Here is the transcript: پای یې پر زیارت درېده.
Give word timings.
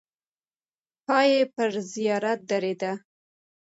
پای 1.05 1.27
یې 1.35 1.41
پر 1.53 1.71
زیارت 1.93 2.39
درېده. 2.49 2.91